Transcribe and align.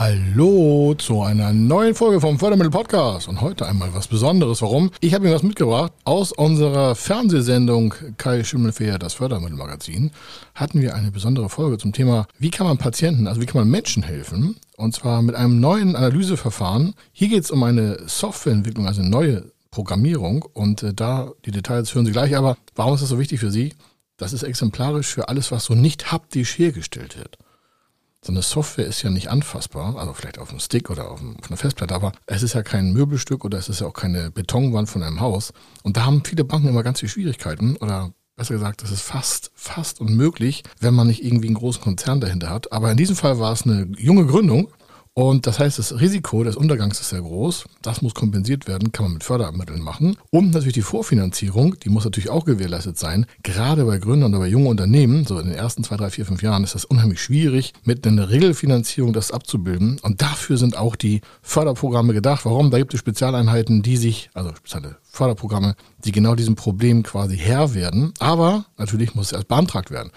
Hallo 0.00 0.94
zu 0.96 1.20
einer 1.20 1.52
neuen 1.52 1.94
Folge 1.94 2.22
vom 2.22 2.38
Fördermittel 2.38 2.70
Podcast 2.70 3.28
und 3.28 3.42
heute 3.42 3.66
einmal 3.66 3.92
was 3.92 4.08
Besonderes. 4.08 4.62
Warum? 4.62 4.90
Ich 5.00 5.12
habe 5.12 5.26
Ihnen 5.26 5.34
was 5.34 5.42
mitgebracht. 5.42 5.92
Aus 6.04 6.32
unserer 6.32 6.94
Fernsehsendung 6.94 7.92
Kai 8.16 8.42
Schimmelfehr, 8.42 8.98
das 8.98 9.12
Fördermittelmagazin, 9.12 10.10
hatten 10.54 10.80
wir 10.80 10.94
eine 10.94 11.10
besondere 11.10 11.50
Folge 11.50 11.76
zum 11.76 11.92
Thema, 11.92 12.26
wie 12.38 12.48
kann 12.48 12.66
man 12.66 12.78
Patienten, 12.78 13.26
also 13.26 13.42
wie 13.42 13.44
kann 13.44 13.60
man 13.60 13.68
Menschen 13.68 14.02
helfen? 14.02 14.56
Und 14.78 14.94
zwar 14.94 15.20
mit 15.20 15.34
einem 15.34 15.60
neuen 15.60 15.94
Analyseverfahren. 15.94 16.94
Hier 17.12 17.28
geht 17.28 17.44
es 17.44 17.50
um 17.50 17.62
eine 17.62 17.98
Softwareentwicklung, 18.06 18.86
also 18.86 19.02
eine 19.02 19.10
neue 19.10 19.52
Programmierung. 19.70 20.46
Und 20.54 20.82
äh, 20.82 20.94
da, 20.94 21.32
die 21.44 21.50
Details 21.50 21.94
hören 21.94 22.06
Sie 22.06 22.12
gleich. 22.12 22.34
Aber 22.38 22.56
warum 22.74 22.94
ist 22.94 23.02
das 23.02 23.10
so 23.10 23.18
wichtig 23.18 23.40
für 23.40 23.50
Sie? 23.50 23.74
Das 24.16 24.32
ist 24.32 24.44
exemplarisch 24.44 25.08
für 25.08 25.28
alles, 25.28 25.52
was 25.52 25.66
so 25.66 25.74
nicht 25.74 26.10
haptisch 26.10 26.56
hergestellt 26.56 27.18
wird 27.18 27.36
so 28.24 28.32
eine 28.32 28.42
Software 28.42 28.86
ist 28.86 29.02
ja 29.02 29.10
nicht 29.10 29.28
anfassbar, 29.28 29.96
also 29.96 30.12
vielleicht 30.12 30.38
auf 30.38 30.50
einem 30.50 30.60
Stick 30.60 30.90
oder 30.90 31.10
auf, 31.10 31.20
einer 31.20 31.56
Festplatte, 31.56 31.94
aber 31.94 32.12
es 32.26 32.42
ist 32.42 32.54
ja 32.54 32.62
kein 32.62 32.92
Möbelstück 32.92 33.44
oder 33.44 33.58
es 33.58 33.68
ist 33.68 33.80
ja 33.80 33.86
auch 33.86 33.94
keine 33.94 34.30
Betonwand 34.30 34.90
von 34.90 35.02
einem 35.02 35.20
Haus. 35.20 35.52
Und 35.82 35.96
da 35.96 36.04
haben 36.04 36.22
viele 36.24 36.44
Banken 36.44 36.68
immer 36.68 36.82
ganz 36.82 37.00
viele 37.00 37.10
Schwierigkeiten 37.10 37.76
oder 37.76 38.12
besser 38.36 38.54
gesagt, 38.54 38.82
das 38.82 38.90
ist 38.90 39.02
fast, 39.02 39.50
fast 39.54 40.00
unmöglich, 40.00 40.64
wenn 40.80 40.94
man 40.94 41.06
nicht 41.06 41.24
irgendwie 41.24 41.48
einen 41.48 41.56
großen 41.56 41.82
Konzern 41.82 42.20
dahinter 42.20 42.50
hat. 42.50 42.72
Aber 42.72 42.90
in 42.90 42.96
diesem 42.96 43.16
Fall 43.16 43.38
war 43.38 43.52
es 43.52 43.62
eine 43.62 43.88
junge 43.98 44.26
Gründung 44.26 44.68
und 45.14 45.46
das 45.46 45.58
heißt, 45.58 45.78
das 45.78 46.00
Risiko 46.00 46.44
des 46.44 46.56
Untergangs 46.56 47.00
ist 47.00 47.08
sehr 47.08 47.20
groß. 47.20 47.64
Das 47.82 48.00
muss 48.00 48.14
kompensiert 48.14 48.68
werden, 48.68 48.92
kann 48.92 49.04
man 49.04 49.14
mit 49.14 49.24
Fördermitteln 49.24 49.82
machen. 49.82 50.16
Und 50.30 50.52
natürlich 50.52 50.74
die 50.74 50.82
Vorfinanzierung, 50.82 51.78
die 51.80 51.88
muss 51.88 52.04
natürlich 52.04 52.30
auch 52.30 52.44
gewährleistet 52.44 52.96
sein. 52.96 53.26
Gerade 53.42 53.84
bei 53.84 53.98
Gründern 53.98 54.32
oder 54.32 54.44
bei 54.44 54.48
jungen 54.48 54.68
Unternehmen, 54.68 55.26
so 55.26 55.38
in 55.40 55.46
den 55.46 55.56
ersten 55.56 55.82
zwei, 55.82 55.96
drei, 55.96 56.10
vier, 56.10 56.26
fünf 56.26 56.42
Jahren, 56.42 56.62
ist 56.62 56.76
das 56.76 56.84
unheimlich 56.84 57.20
schwierig, 57.20 57.72
mit 57.84 58.06
einer 58.06 58.30
Regelfinanzierung 58.30 59.12
das 59.12 59.32
abzubilden. 59.32 59.98
Und 60.00 60.22
dafür 60.22 60.56
sind 60.56 60.78
auch 60.78 60.94
die 60.94 61.22
Förderprogramme 61.42 62.14
gedacht. 62.14 62.44
Warum? 62.44 62.70
Da 62.70 62.78
gibt 62.78 62.94
es 62.94 63.00
Spezialeinheiten, 63.00 63.82
die 63.82 63.96
sich, 63.96 64.30
also 64.32 64.54
spezielle 64.54 64.96
Förderprogramme, 65.02 65.74
die 66.04 66.12
genau 66.12 66.36
diesem 66.36 66.54
Problem 66.54 67.02
quasi 67.02 67.36
Herr 67.36 67.74
werden. 67.74 68.14
Aber 68.20 68.64
natürlich 68.78 69.16
muss 69.16 69.26
es 69.26 69.32
erst 69.32 69.48
beantragt 69.48 69.90
werden. 69.90 70.12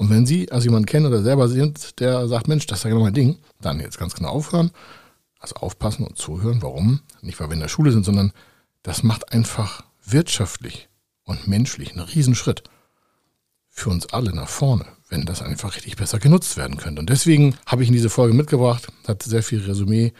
Und 0.00 0.08
wenn 0.08 0.24
Sie 0.24 0.50
also 0.50 0.64
jemanden 0.64 0.86
kennen 0.86 1.04
oder 1.04 1.22
selber 1.22 1.46
sind, 1.46 2.00
der 2.00 2.26
sagt, 2.26 2.48
Mensch, 2.48 2.66
das 2.66 2.78
ist 2.78 2.84
ja 2.84 2.88
genau 2.88 3.02
mein 3.02 3.12
Ding, 3.12 3.36
dann 3.60 3.80
jetzt 3.80 3.98
ganz 3.98 4.14
genau 4.14 4.30
aufhören. 4.30 4.70
Also 5.38 5.56
aufpassen 5.56 6.06
und 6.06 6.16
zuhören. 6.16 6.62
Warum? 6.62 7.00
Nicht, 7.20 7.38
weil 7.38 7.50
wir 7.50 7.54
in 7.54 7.60
der 7.60 7.68
Schule 7.68 7.92
sind, 7.92 8.06
sondern 8.06 8.32
das 8.82 9.02
macht 9.02 9.30
einfach 9.34 9.84
wirtschaftlich 10.02 10.88
und 11.24 11.48
menschlich 11.48 11.90
einen 11.90 12.06
Riesenschritt 12.06 12.62
für 13.68 13.90
uns 13.90 14.06
alle 14.06 14.34
nach 14.34 14.48
vorne, 14.48 14.86
wenn 15.10 15.26
das 15.26 15.42
einfach 15.42 15.76
richtig 15.76 15.96
besser 15.96 16.18
genutzt 16.18 16.56
werden 16.56 16.78
könnte. 16.78 17.00
Und 17.00 17.10
deswegen 17.10 17.54
habe 17.66 17.82
ich 17.82 17.90
in 17.90 17.94
diese 17.94 18.08
Folge 18.08 18.32
mitgebracht, 18.32 18.88
hat 19.06 19.22
sehr 19.22 19.42
viel 19.42 19.60
Resümee 19.60 20.14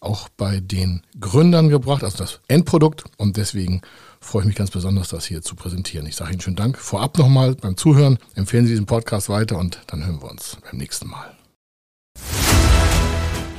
auch 0.00 0.28
bei 0.28 0.60
den 0.60 1.02
Gründern 1.18 1.68
gebracht, 1.68 2.04
also 2.04 2.18
das 2.18 2.40
Endprodukt. 2.48 3.04
Und 3.16 3.36
deswegen 3.36 3.82
freue 4.20 4.42
ich 4.42 4.46
mich 4.48 4.56
ganz 4.56 4.70
besonders, 4.70 5.08
das 5.08 5.26
hier 5.26 5.42
zu 5.42 5.54
präsentieren. 5.54 6.06
Ich 6.06 6.16
sage 6.16 6.32
Ihnen 6.32 6.40
schönen 6.40 6.56
Dank 6.56 6.78
vorab 6.78 7.18
nochmal 7.18 7.54
beim 7.54 7.76
Zuhören. 7.76 8.18
Empfehlen 8.34 8.66
Sie 8.66 8.72
diesen 8.72 8.86
Podcast 8.86 9.28
weiter 9.28 9.58
und 9.58 9.80
dann 9.86 10.04
hören 10.04 10.20
wir 10.20 10.30
uns 10.30 10.58
beim 10.68 10.78
nächsten 10.78 11.08
Mal. 11.08 11.36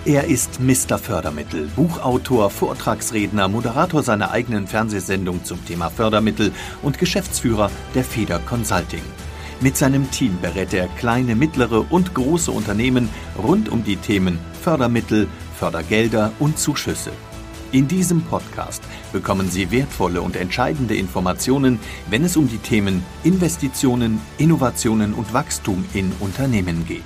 Er 0.06 0.24
ist 0.24 0.62
Mr. 0.62 0.98
Fördermittel, 0.98 1.68
Buchautor, 1.76 2.50
Vortragsredner, 2.50 3.50
Moderator 3.50 4.04
seiner 4.04 4.32
eigenen 4.32 4.66
Fernsehsendung 4.66 5.44
zum 5.44 5.66
Thema 5.66 5.90
Fördermittel 5.90 6.54
und 6.82 6.98
Geschäftsführer 6.98 7.70
der 7.94 8.06
Feder 8.06 8.40
Consulting. 8.40 9.02
Mit 9.60 9.76
seinem 9.76 10.10
Team 10.12 10.38
berät 10.42 10.74
er 10.74 10.88
kleine, 10.88 11.36
mittlere 11.36 11.92
und 11.92 12.14
große 12.14 12.52
Unternehmen 12.52 13.10
rund 13.38 13.68
um 13.68 13.84
die 13.84 13.98
Themen 13.98 14.40
Fördermittel, 14.62 15.28
Fördergelder 15.58 16.32
und 16.40 16.60
Zuschüsse. 16.60 17.12
In 17.72 17.88
diesem 17.88 18.22
Podcast 18.22 18.82
bekommen 19.12 19.50
Sie 19.50 19.72
wertvolle 19.72 20.22
und 20.22 20.36
entscheidende 20.36 20.96
Informationen, 20.96 21.80
wenn 22.10 22.24
es 22.24 22.38
um 22.38 22.48
die 22.48 22.60
Themen 22.60 23.04
Investitionen, 23.24 24.22
Innovationen 24.38 25.14
und 25.14 25.34
Wachstum 25.34 25.84
in 25.94 26.14
Unternehmen 26.20 26.86
geht. 26.86 27.04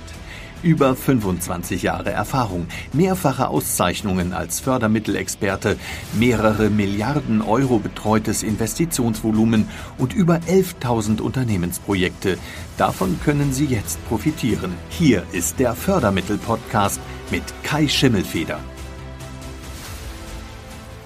Über 0.62 0.94
25 0.94 1.82
Jahre 1.82 2.10
Erfahrung, 2.10 2.68
mehrfache 2.92 3.48
Auszeichnungen 3.48 4.32
als 4.32 4.60
Fördermittelexperte, 4.60 5.76
mehrere 6.12 6.70
Milliarden 6.70 7.42
Euro 7.42 7.80
betreutes 7.80 8.44
Investitionsvolumen 8.44 9.68
und 9.98 10.14
über 10.14 10.36
11.000 10.48 11.20
Unternehmensprojekte. 11.20 12.38
Davon 12.76 13.18
können 13.24 13.52
Sie 13.52 13.64
jetzt 13.64 13.98
profitieren. 14.08 14.74
Hier 14.88 15.24
ist 15.32 15.58
der 15.58 15.74
Fördermittel-Podcast 15.74 17.00
mit 17.32 17.42
Kai 17.64 17.88
Schimmelfeder. 17.88 18.60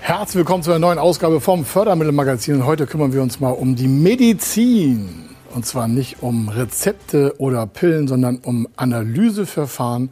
Herzlich 0.00 0.36
willkommen 0.36 0.64
zu 0.64 0.70
einer 0.70 0.80
neuen 0.80 0.98
Ausgabe 0.98 1.40
vom 1.40 1.64
Fördermittelmagazin. 1.64 2.66
Heute 2.66 2.86
kümmern 2.86 3.14
wir 3.14 3.22
uns 3.22 3.40
mal 3.40 3.50
um 3.50 3.74
die 3.74 3.88
Medizin. 3.88 5.25
Und 5.56 5.64
zwar 5.64 5.88
nicht 5.88 6.22
um 6.22 6.50
Rezepte 6.50 7.34
oder 7.38 7.66
Pillen, 7.66 8.08
sondern 8.08 8.36
um 8.40 8.68
Analyseverfahren, 8.76 10.10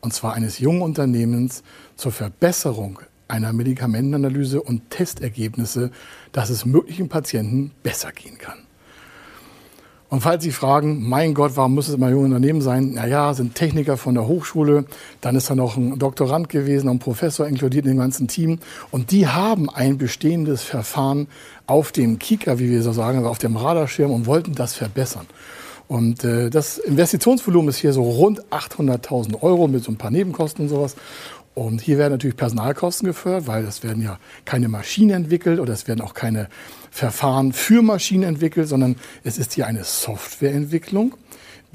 und 0.00 0.14
zwar 0.14 0.34
eines 0.34 0.60
jungen 0.60 0.82
Unternehmens 0.82 1.64
zur 1.96 2.12
Verbesserung 2.12 3.00
einer 3.26 3.52
Medikamentenanalyse 3.52 4.62
und 4.62 4.90
Testergebnisse, 4.90 5.90
dass 6.30 6.48
es 6.48 6.64
möglichen 6.64 7.08
Patienten 7.08 7.72
besser 7.82 8.12
gehen 8.12 8.38
kann. 8.38 8.60
Und 10.10 10.20
falls 10.20 10.44
Sie 10.44 10.52
fragen, 10.52 11.08
mein 11.08 11.34
Gott, 11.34 11.52
warum 11.56 11.74
muss 11.74 11.88
es 11.88 11.94
immer 11.94 12.10
junge 12.10 12.26
Unternehmen 12.26 12.60
sein? 12.60 12.92
Naja, 12.92 13.34
sind 13.34 13.54
Techniker 13.54 13.96
von 13.96 14.14
der 14.14 14.26
Hochschule, 14.28 14.84
dann 15.20 15.34
ist 15.34 15.50
da 15.50 15.54
noch 15.54 15.76
ein 15.76 15.98
Doktorand 15.98 16.48
gewesen, 16.48 16.88
ein 16.88 16.98
Professor 16.98 17.46
inkludiert 17.46 17.86
in 17.86 17.92
dem 17.92 17.98
ganzen 17.98 18.28
Team. 18.28 18.58
Und 18.90 19.10
die 19.10 19.26
haben 19.26 19.68
ein 19.70 19.98
bestehendes 19.98 20.62
Verfahren 20.62 21.26
auf 21.66 21.90
dem 21.90 22.18
Kika, 22.18 22.58
wie 22.58 22.70
wir 22.70 22.82
so 22.82 22.92
sagen, 22.92 23.18
also 23.18 23.30
auf 23.30 23.38
dem 23.38 23.56
Radarschirm 23.56 24.10
und 24.10 24.26
wollten 24.26 24.54
das 24.54 24.74
verbessern. 24.74 25.26
Und 25.86 26.24
äh, 26.24 26.48
das 26.48 26.78
Investitionsvolumen 26.78 27.68
ist 27.68 27.76
hier 27.76 27.92
so 27.92 28.02
rund 28.02 28.42
800.000 28.46 29.42
Euro 29.42 29.68
mit 29.68 29.84
so 29.84 29.92
ein 29.92 29.96
paar 29.96 30.10
Nebenkosten 30.10 30.64
und 30.64 30.68
sowas. 30.68 30.96
Und 31.54 31.80
hier 31.80 31.98
werden 31.98 32.12
natürlich 32.12 32.36
Personalkosten 32.36 33.06
gefördert, 33.06 33.46
weil 33.46 33.64
es 33.64 33.84
werden 33.84 34.02
ja 34.02 34.18
keine 34.44 34.68
Maschinen 34.68 35.10
entwickelt 35.10 35.60
oder 35.60 35.72
es 35.72 35.86
werden 35.86 36.00
auch 36.00 36.14
keine 36.14 36.48
Verfahren 36.90 37.52
für 37.52 37.80
Maschinen 37.80 38.24
entwickelt, 38.24 38.68
sondern 38.68 38.96
es 39.22 39.38
ist 39.38 39.52
hier 39.52 39.68
eine 39.68 39.84
Softwareentwicklung, 39.84 41.14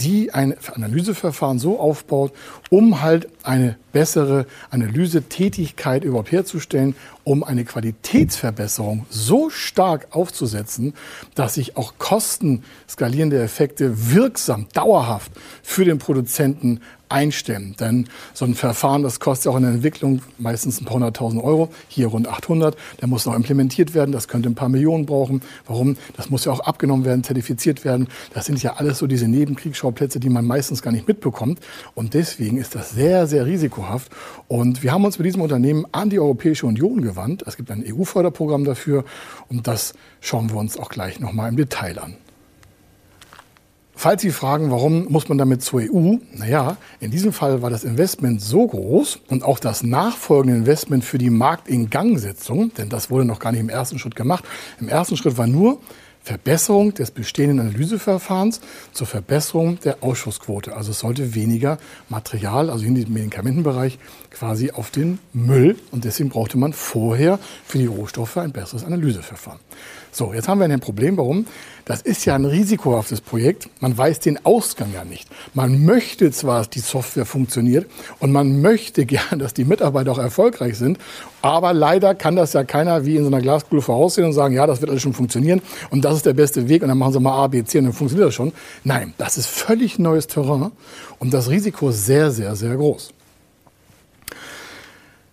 die 0.02 0.34
ein 0.34 0.56
Analyseverfahren 0.74 1.60
so 1.60 1.80
aufbaut, 1.80 2.34
um 2.70 3.02
halt 3.02 3.30
eine 3.44 3.78
bessere 3.94 4.48
Analysetätigkeit 4.70 6.04
überhaupt 6.04 6.32
herzustellen, 6.32 6.96
um 7.30 7.44
eine 7.44 7.64
Qualitätsverbesserung 7.64 9.06
so 9.12 9.52
stark 9.52 10.08
aufzusetzen, 10.10 10.96
dass 11.36 11.54
sich 11.54 11.78
auch 11.78 11.94
kostenskalierende 12.00 13.40
Effekte 13.40 14.12
wirksam, 14.16 14.66
dauerhaft 14.74 15.32
für 15.62 15.86
den 15.86 16.00
Produzenten 16.00 16.80
einstellen. 17.10 17.76
Denn 17.80 18.08
so 18.34 18.46
ein 18.46 18.54
Verfahren, 18.54 19.04
das 19.04 19.20
kostet 19.20 19.52
auch 19.52 19.58
in 19.58 19.64
der 19.64 19.72
Entwicklung 19.72 20.22
meistens 20.38 20.80
ein 20.80 20.86
paar 20.86 20.96
hunderttausend 20.96 21.44
Euro, 21.44 21.70
hier 21.88 22.08
rund 22.08 22.28
800. 22.28 22.78
Der 23.02 23.08
muss 23.08 23.26
noch 23.26 23.36
implementiert 23.36 23.94
werden, 23.94 24.12
das 24.12 24.28
könnte 24.28 24.50
ein 24.50 24.56
paar 24.56 24.70
Millionen 24.70 25.06
brauchen. 25.06 25.42
Warum? 25.66 25.98
Das 26.16 26.30
muss 26.30 26.46
ja 26.46 26.52
auch 26.52 26.62
abgenommen 26.62 27.06
werden, 27.06 27.24
zertifiziert 27.24 27.84
werden. 27.84 28.08
Das 28.34 28.46
sind 28.46 28.62
ja 28.62 28.76
alles 28.76 29.00
so 29.00 29.08
diese 29.08 29.28
Nebenkriegsschauplätze, 29.28 30.20
die 30.20 30.30
man 30.30 30.46
meistens 30.46 30.82
gar 30.82 30.92
nicht 30.92 31.08
mitbekommt. 31.08 31.60
Und 31.96 32.14
deswegen 32.14 32.58
ist 32.58 32.76
das 32.76 32.92
sehr, 32.92 33.28
sehr 33.28 33.46
risikohaft. 33.46 34.12
Und 34.48 34.84
wir 34.84 34.94
haben 34.94 35.04
uns 35.04 35.18
mit 35.18 35.26
diesem 35.26 35.42
Unternehmen 35.42 35.86
an 35.92 36.10
die 36.10 36.20
Europäische 36.20 36.68
Union 36.68 37.02
gewandt. 37.02 37.19
Es 37.46 37.58
gibt 37.58 37.72
ein 37.72 37.84
EU-Förderprogramm 37.86 38.66
dafür. 38.66 39.06
Und 39.50 39.68
das 39.68 39.94
schauen 40.22 40.50
wir 40.50 40.58
uns 40.58 40.78
auch 40.78 40.90
gleich 40.90 41.20
nochmal 41.20 41.50
im 41.50 41.58
Detail 41.58 42.00
an. 42.00 42.16
Falls 44.02 44.22
Sie 44.22 44.32
fragen, 44.32 44.72
warum 44.72 45.12
muss 45.12 45.28
man 45.28 45.38
damit 45.38 45.62
zur 45.62 45.82
EU? 45.82 46.16
Naja, 46.34 46.78
in 47.02 47.12
diesem 47.12 47.34
Fall 47.34 47.62
war 47.62 47.70
das 47.70 47.84
Investment 47.84 48.42
so 48.42 48.66
groß 48.66 49.20
und 49.28 49.44
auch 49.44 49.60
das 49.60 49.84
nachfolgende 49.84 50.58
Investment 50.58 51.04
für 51.04 51.18
die 51.18 51.30
Marktingangsetzung, 51.30 52.74
denn 52.76 52.88
das 52.88 53.10
wurde 53.10 53.26
noch 53.26 53.40
gar 53.40 53.52
nicht 53.52 53.60
im 53.60 53.68
ersten 53.68 54.00
Schritt 54.00 54.16
gemacht. 54.16 54.46
Im 54.80 54.88
ersten 54.88 55.18
Schritt 55.18 55.38
war 55.38 55.48
nur 55.48 55.82
Verbesserung 56.30 56.94
des 56.94 57.10
bestehenden 57.10 57.60
Analyseverfahrens 57.60 58.62
zur 58.94 59.08
Verbesserung 59.08 59.80
der 59.80 60.04
Ausschussquote. 60.04 60.76
Also 60.76 60.92
es 60.92 61.00
sollte 61.00 61.34
weniger 61.34 61.80
Material, 62.08 62.70
also 62.70 62.86
in 62.86 62.94
diesem 62.94 63.14
Medikamentenbereich, 63.14 63.98
quasi 64.30 64.70
auf 64.70 64.92
den 64.92 65.18
Müll. 65.34 65.76
Und 65.90 66.06
deswegen 66.06 66.30
brauchte 66.30 66.60
man 66.60 66.74
vorher 66.74 67.40
für 67.66 67.80
die 67.80 67.88
Rohstoffe 67.88 68.38
ein 68.38 68.52
besseres 68.52 68.84
Analyseverfahren. 68.84 69.60
So, 70.12 70.34
jetzt 70.34 70.48
haben 70.48 70.60
wir 70.60 70.66
ein 70.66 70.80
Problem. 70.80 71.18
Warum? 71.18 71.46
Das 71.86 72.02
ist 72.02 72.26
ja 72.26 72.36
ein 72.36 72.46
risikohaftes 72.46 73.22
Projekt. 73.22 73.70
Man 73.80 73.98
weiß 73.98 74.20
den 74.20 74.44
Ausgang 74.46 74.94
ja 74.94 75.04
nicht. 75.06 75.28
Man 75.54 75.86
möchte 75.86 76.32
zwar, 76.32 76.60
dass 76.60 76.70
die 76.70 76.80
Software 76.80 77.26
funktioniert 77.26 77.90
und 78.20 78.32
man 78.32 78.62
möchte 78.62 79.06
gern, 79.08 79.40
dass 79.40 79.54
die 79.54 79.66
Mitarbeiter 79.66 80.12
auch 80.12 80.18
erfolgreich 80.18 80.78
sind, 80.78 80.98
aber 81.42 81.74
leider 81.74 82.16
kann 82.16 82.36
das 82.36 82.54
ja 82.54 82.64
keiner 82.64 83.06
wie 83.06 83.18
in 83.18 83.24
so 83.24 83.28
einer 83.28 83.42
Glaskugel 83.42 83.82
voraussehen 83.82 84.28
und 84.28 84.34
sagen, 84.34 84.56
ja, 84.56 84.68
das 84.68 84.82
wird 84.82 84.90
alles 84.92 85.04
schon 85.04 85.14
funktionieren 85.14 85.62
und 85.90 86.06
das 86.06 86.18
ist 86.18 86.26
der 86.26 86.34
beste 86.34 86.68
Weg 86.70 86.82
und 86.82 86.90
dann 86.90 86.98
machen 86.98 87.14
Sie 87.14 87.20
mal 87.20 87.44
A, 87.44 87.48
B, 87.48 87.64
C 87.64 87.78
und 87.78 87.86
dann 87.86 87.94
funktioniert 87.94 88.28
das 88.28 88.36
schon. 88.36 88.52
Nein, 88.84 89.14
das 89.18 89.38
ist 89.38 89.48
völlig 89.48 90.00
neues 90.00 90.28
Terrain 90.28 90.72
und 91.20 91.34
das 91.34 91.50
Risiko 91.50 91.90
ist 91.90 92.06
sehr, 92.06 92.32
sehr, 92.32 92.56
sehr 92.56 92.76
groß. 92.76 93.14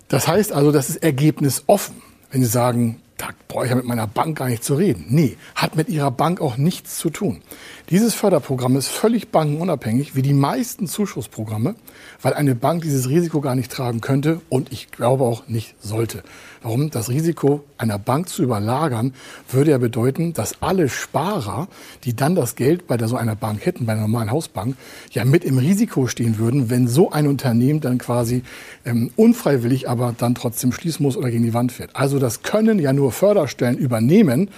Das 0.07 0.27
heißt 0.27 0.53
also, 0.53 0.71
das 0.71 0.89
ist 0.89 0.97
ergebnisoffen. 0.97 1.95
Wenn 2.31 2.41
Sie 2.41 2.49
sagen, 2.49 3.01
da 3.17 3.29
brauche 3.47 3.65
ich 3.65 3.71
ja 3.71 3.75
mit 3.75 3.85
meiner 3.85 4.07
Bank 4.07 4.37
gar 4.37 4.47
nicht 4.47 4.63
zu 4.63 4.75
reden. 4.75 5.05
Nee, 5.09 5.37
hat 5.55 5.75
mit 5.75 5.89
Ihrer 5.89 6.11
Bank 6.11 6.39
auch 6.39 6.57
nichts 6.57 6.97
zu 6.97 7.09
tun. 7.09 7.41
Dieses 7.89 8.13
Förderprogramm 8.13 8.75
ist 8.75 8.89
völlig 8.89 9.29
bankenunabhängig, 9.29 10.15
wie 10.15 10.21
die 10.21 10.33
meisten 10.33 10.87
Zuschussprogramme, 10.87 11.75
weil 12.21 12.33
eine 12.33 12.53
Bank 12.53 12.83
dieses 12.83 13.09
Risiko 13.09 13.41
gar 13.41 13.55
nicht 13.55 13.71
tragen 13.71 14.01
könnte 14.01 14.41
und 14.49 14.71
ich 14.71 14.91
glaube 14.91 15.23
auch 15.23 15.47
nicht 15.47 15.75
sollte. 15.81 16.21
Warum? 16.61 16.89
Das 16.89 17.09
Risiko 17.09 17.63
einer 17.77 17.97
Bank 17.97 18.29
zu 18.29 18.43
überlagern, 18.43 19.13
würde 19.49 19.71
ja 19.71 19.77
bedeuten, 19.77 20.33
dass 20.33 20.61
alle 20.61 20.89
Sparer, 20.89 21.67
die 22.03 22.15
dann 22.15 22.35
das 22.35 22.55
Geld 22.55 22.87
bei 22.87 22.97
so 23.07 23.15
einer 23.15 23.35
Bank 23.35 23.65
hätten, 23.65 23.85
bei 23.85 23.93
einer 23.93 24.01
normalen 24.01 24.31
Hausbank, 24.31 24.75
ja 25.11 25.23
mit 25.23 25.43
im 25.43 25.57
Risiko 25.57 26.07
stehen 26.07 26.39
würden, 26.39 26.69
wenn 26.69 26.87
so 26.87 27.11
ein 27.11 27.27
Unternehmen 27.27 27.79
dann 27.79 27.99
quasi 27.99 28.43
ähm, 28.85 29.11
unfreiwillig 29.15 29.89
aber 29.89 30.13
dann 30.17 30.35
trotzdem 30.35 30.71
schließen 30.71 31.03
muss 31.03 31.15
oder 31.15 31.29
gegen 31.31 31.43
die 31.43 31.53
Wand 31.53 31.71
fährt. 31.71 31.91
Also 31.95 32.19
das 32.19 32.43
können 32.43 32.79
ja 32.79 32.91
nur 32.93 33.06
Förderstellen 33.11 33.77
übernehmen, 33.77 34.49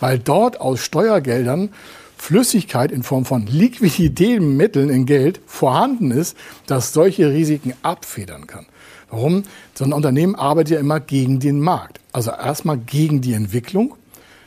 weil 0.00 0.18
dort 0.18 0.60
aus 0.60 0.80
Steuergeldern 0.80 1.70
Flüssigkeit 2.16 2.90
in 2.90 3.02
Form 3.02 3.24
von 3.24 3.46
liquiditären 3.46 4.56
Mitteln 4.56 4.90
in 4.90 5.06
Geld 5.06 5.40
vorhanden 5.46 6.10
ist, 6.10 6.36
das 6.66 6.92
solche 6.92 7.30
Risiken 7.30 7.74
abfedern 7.82 8.46
kann. 8.46 8.66
Warum? 9.10 9.44
So 9.74 9.84
ein 9.84 9.92
Unternehmen 9.92 10.34
arbeitet 10.34 10.74
ja 10.74 10.80
immer 10.80 11.00
gegen 11.00 11.40
den 11.40 11.60
Markt. 11.60 12.00
Also 12.12 12.30
erstmal 12.30 12.76
gegen 12.76 13.20
die 13.20 13.32
Entwicklung. 13.32 13.94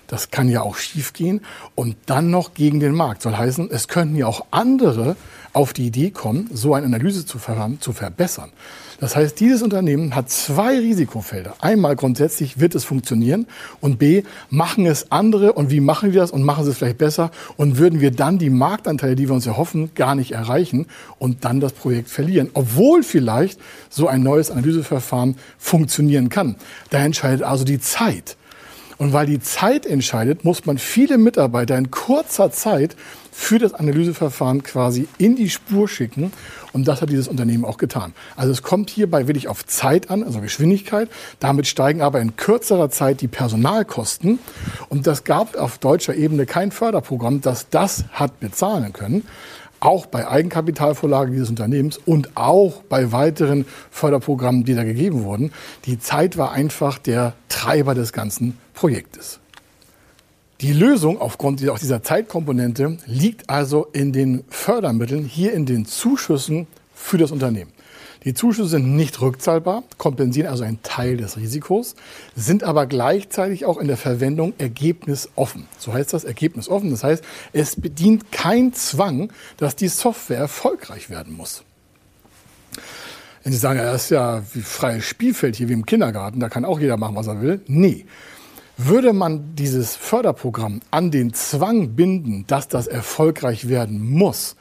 Das 0.07 0.29
kann 0.29 0.49
ja 0.49 0.61
auch 0.61 0.75
schiefgehen. 0.75 1.41
Und 1.73 1.95
dann 2.05 2.29
noch 2.29 2.53
gegen 2.53 2.79
den 2.79 2.93
Markt. 2.93 3.21
Soll 3.21 3.37
heißen, 3.37 3.71
es 3.71 3.87
könnten 3.87 4.17
ja 4.17 4.27
auch 4.27 4.45
andere 4.51 5.15
auf 5.53 5.73
die 5.73 5.87
Idee 5.87 6.11
kommen, 6.11 6.49
so 6.53 6.73
eine 6.73 6.85
Analyse 6.85 7.25
zu, 7.25 7.39
ver 7.39 7.71
zu 7.79 7.93
verbessern. 7.93 8.51
Das 9.01 9.15
heißt, 9.15 9.39
dieses 9.39 9.63
Unternehmen 9.63 10.15
hat 10.15 10.29
zwei 10.29 10.77
Risikofelder. 10.77 11.55
Einmal 11.59 11.95
grundsätzlich 11.95 12.59
wird 12.59 12.75
es 12.75 12.85
funktionieren 12.85 13.47
und 13.79 13.97
B, 13.97 14.21
machen 14.51 14.85
es 14.85 15.11
andere 15.11 15.53
und 15.53 15.71
wie 15.71 15.79
machen 15.79 16.13
wir 16.13 16.21
das 16.21 16.29
und 16.29 16.43
machen 16.43 16.65
sie 16.65 16.69
es 16.69 16.77
vielleicht 16.77 16.99
besser 16.99 17.31
und 17.57 17.79
würden 17.79 17.99
wir 17.99 18.11
dann 18.11 18.37
die 18.37 18.51
Marktanteile, 18.51 19.15
die 19.15 19.27
wir 19.27 19.33
uns 19.33 19.47
erhoffen, 19.47 19.89
gar 19.95 20.13
nicht 20.13 20.33
erreichen 20.33 20.85
und 21.17 21.45
dann 21.45 21.59
das 21.59 21.73
Projekt 21.73 22.09
verlieren, 22.09 22.51
obwohl 22.53 23.01
vielleicht 23.01 23.59
so 23.89 24.07
ein 24.07 24.21
neues 24.21 24.51
Analyseverfahren 24.51 25.35
funktionieren 25.57 26.29
kann. 26.29 26.55
Da 26.91 26.99
entscheidet 26.99 27.41
also 27.41 27.65
die 27.65 27.79
Zeit. 27.79 28.37
Und 29.01 29.13
weil 29.13 29.25
die 29.25 29.39
Zeit 29.39 29.87
entscheidet, 29.87 30.45
muss 30.45 30.67
man 30.67 30.77
viele 30.77 31.17
Mitarbeiter 31.17 31.75
in 31.75 31.89
kurzer 31.89 32.51
Zeit 32.51 32.95
für 33.31 33.57
das 33.57 33.73
Analyseverfahren 33.73 34.61
quasi 34.61 35.07
in 35.17 35.35
die 35.35 35.49
Spur 35.49 35.89
schicken. 35.89 36.31
Und 36.71 36.87
das 36.87 37.01
hat 37.01 37.09
dieses 37.09 37.27
Unternehmen 37.27 37.65
auch 37.65 37.77
getan. 37.77 38.13
Also 38.35 38.51
es 38.51 38.61
kommt 38.61 38.91
hierbei 38.91 39.25
wirklich 39.25 39.47
auf 39.47 39.65
Zeit 39.65 40.11
an, 40.11 40.23
also 40.23 40.39
Geschwindigkeit. 40.39 41.09
Damit 41.39 41.65
steigen 41.65 42.03
aber 42.03 42.21
in 42.21 42.35
kürzerer 42.35 42.91
Zeit 42.91 43.21
die 43.21 43.27
Personalkosten. 43.27 44.37
Und 44.87 45.07
das 45.07 45.23
gab 45.23 45.55
auf 45.55 45.79
deutscher 45.79 46.13
Ebene 46.13 46.45
kein 46.45 46.69
Förderprogramm, 46.69 47.41
das 47.41 47.69
das 47.69 48.05
hat 48.11 48.39
bezahlen 48.39 48.93
können 48.93 49.23
auch 49.81 50.05
bei 50.05 50.27
Eigenkapitalvorlage 50.27 51.31
dieses 51.31 51.49
Unternehmens 51.49 51.99
und 52.05 52.37
auch 52.37 52.83
bei 52.83 53.11
weiteren 53.11 53.65
Förderprogrammen, 53.89 54.63
die 54.63 54.75
da 54.75 54.83
gegeben 54.83 55.23
wurden. 55.23 55.51
Die 55.85 55.99
Zeit 55.99 56.37
war 56.37 56.53
einfach 56.53 56.97
der 56.97 57.33
Treiber 57.49 57.93
des 57.93 58.13
ganzen 58.13 58.57
Projektes. 58.73 59.39
Die 60.61 60.73
Lösung 60.73 61.19
aufgrund 61.19 61.59
dieser 61.59 62.03
Zeitkomponente 62.03 62.97
liegt 63.07 63.49
also 63.49 63.87
in 63.91 64.13
den 64.13 64.43
Fördermitteln, 64.47 65.25
hier 65.25 65.53
in 65.53 65.65
den 65.65 65.85
Zuschüssen 65.85 66.67
für 66.93 67.17
das 67.17 67.31
Unternehmen. 67.31 67.71
Die 68.23 68.35
Zuschüsse 68.35 68.69
sind 68.69 68.95
nicht 68.95 69.19
rückzahlbar, 69.19 69.83
kompensieren 69.97 70.47
also 70.47 70.63
einen 70.63 70.83
Teil 70.83 71.17
des 71.17 71.37
Risikos, 71.37 71.95
sind 72.35 72.63
aber 72.63 72.85
gleichzeitig 72.85 73.65
auch 73.65 73.79
in 73.79 73.87
der 73.87 73.97
Verwendung 73.97 74.53
ergebnisoffen. 74.59 75.67
So 75.79 75.93
heißt 75.93 76.13
das 76.13 76.23
ergebnisoffen. 76.23 76.91
Das 76.91 77.03
heißt, 77.03 77.23
es 77.51 77.75
bedient 77.75 78.31
kein 78.31 78.73
Zwang, 78.73 79.33
dass 79.57 79.75
die 79.75 79.87
Software 79.87 80.37
erfolgreich 80.37 81.09
werden 81.09 81.35
muss. 81.35 81.63
Wenn 83.43 83.53
Sie 83.53 83.57
sagen, 83.57 83.79
das 83.79 84.03
ist 84.03 84.09
ja 84.11 84.43
wie 84.53 84.61
freies 84.61 85.03
Spielfeld 85.03 85.55
hier 85.55 85.69
wie 85.69 85.73
im 85.73 85.87
Kindergarten, 85.87 86.39
da 86.39 86.47
kann 86.47 86.63
auch 86.63 86.79
jeder 86.79 86.97
machen, 86.97 87.15
was 87.15 87.25
er 87.25 87.41
will. 87.41 87.61
Nee. 87.65 88.05
Würde 88.77 89.13
man 89.13 89.55
dieses 89.55 89.95
Förderprogramm 89.95 90.81
an 90.91 91.09
den 91.09 91.33
Zwang 91.33 91.95
binden, 91.95 92.45
dass 92.47 92.67
das 92.67 92.87
erfolgreich 92.87 93.67
werden 93.67 94.11
muss, 94.11 94.55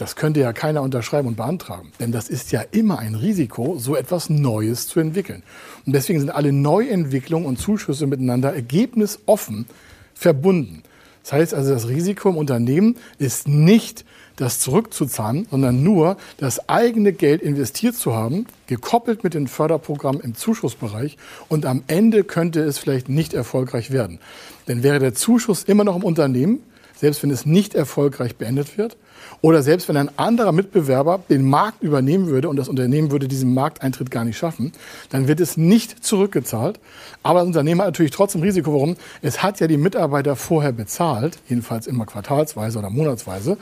das 0.00 0.16
könnte 0.16 0.40
ja 0.40 0.54
keiner 0.54 0.80
unterschreiben 0.80 1.28
und 1.28 1.36
beantragen. 1.36 1.92
Denn 2.00 2.10
das 2.10 2.30
ist 2.30 2.52
ja 2.52 2.62
immer 2.70 2.98
ein 2.98 3.14
Risiko, 3.14 3.76
so 3.78 3.94
etwas 3.94 4.30
Neues 4.30 4.86
zu 4.88 4.98
entwickeln. 4.98 5.42
Und 5.84 5.92
deswegen 5.92 6.20
sind 6.20 6.30
alle 6.30 6.52
Neuentwicklungen 6.52 7.46
und 7.46 7.58
Zuschüsse 7.58 8.06
miteinander 8.06 8.54
ergebnisoffen 8.54 9.66
verbunden. 10.14 10.82
Das 11.22 11.32
heißt 11.34 11.54
also, 11.54 11.74
das 11.74 11.88
Risiko 11.88 12.30
im 12.30 12.38
Unternehmen 12.38 12.96
ist 13.18 13.46
nicht, 13.46 14.06
das 14.36 14.58
zurückzuzahlen, 14.60 15.46
sondern 15.50 15.82
nur 15.82 16.16
das 16.38 16.66
eigene 16.66 17.12
Geld 17.12 17.42
investiert 17.42 17.94
zu 17.94 18.14
haben, 18.14 18.46
gekoppelt 18.68 19.22
mit 19.22 19.34
den 19.34 19.48
Förderprogrammen 19.48 20.22
im 20.22 20.34
Zuschussbereich. 20.34 21.18
Und 21.48 21.66
am 21.66 21.82
Ende 21.88 22.24
könnte 22.24 22.60
es 22.60 22.78
vielleicht 22.78 23.10
nicht 23.10 23.34
erfolgreich 23.34 23.90
werden. 23.90 24.18
Denn 24.66 24.82
wäre 24.82 24.98
der 24.98 25.12
Zuschuss 25.12 25.64
immer 25.64 25.84
noch 25.84 25.96
im 25.96 26.04
Unternehmen, 26.04 26.60
selbst 26.96 27.22
wenn 27.22 27.30
es 27.30 27.44
nicht 27.44 27.74
erfolgreich 27.74 28.36
beendet 28.36 28.78
wird, 28.78 28.96
oder 29.40 29.62
selbst 29.62 29.88
wenn 29.88 29.96
ein 29.96 30.10
anderer 30.18 30.52
Mitbewerber 30.52 31.20
den 31.28 31.48
Markt 31.48 31.82
übernehmen 31.82 32.28
würde 32.28 32.48
und 32.48 32.56
das 32.56 32.68
Unternehmen 32.68 33.10
würde 33.10 33.28
diesen 33.28 33.54
Markteintritt 33.54 34.10
gar 34.10 34.24
nicht 34.24 34.38
schaffen, 34.38 34.72
dann 35.10 35.28
wird 35.28 35.40
es 35.40 35.56
nicht 35.56 36.04
zurückgezahlt. 36.04 36.78
Aber 37.22 37.40
das 37.40 37.48
Unternehmen 37.48 37.80
hat 37.80 37.88
natürlich 37.88 38.12
trotzdem 38.12 38.42
Risiko. 38.42 38.72
Warum? 38.72 38.96
Es 39.22 39.42
hat 39.42 39.60
ja 39.60 39.66
die 39.66 39.76
Mitarbeiter 39.76 40.36
vorher 40.36 40.72
bezahlt, 40.72 41.38
jedenfalls 41.48 41.86
immer 41.86 42.06
quartalsweise 42.06 42.78
oder 42.78 42.90
monatsweise 42.90 43.56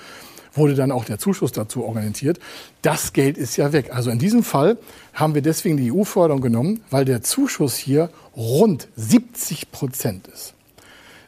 wurde 0.54 0.74
dann 0.74 0.90
auch 0.92 1.04
der 1.04 1.18
Zuschuss 1.18 1.52
dazu 1.52 1.84
organisiert. 1.84 2.38
Das 2.82 3.12
Geld 3.12 3.38
ist 3.38 3.56
ja 3.56 3.72
weg. 3.72 3.94
Also 3.94 4.10
in 4.10 4.18
diesem 4.18 4.42
Fall 4.42 4.78
haben 5.14 5.34
wir 5.34 5.42
deswegen 5.42 5.76
die 5.76 5.92
EU-Förderung 5.92 6.40
genommen, 6.40 6.82
weil 6.90 7.04
der 7.04 7.22
Zuschuss 7.22 7.76
hier 7.76 8.10
rund 8.36 8.88
70 8.96 9.70
Prozent 9.70 10.28
ist. 10.28 10.54